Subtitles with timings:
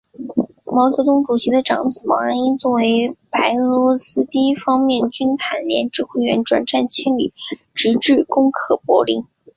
[0.65, 7.35] 毛泽东主席的长子毛岸英作为白俄罗斯第一方面军坦克连指导员，转战千里，
[7.75, 9.25] 直至攻克柏林。